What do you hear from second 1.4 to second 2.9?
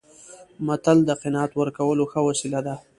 ورکولو ښه وسیله ده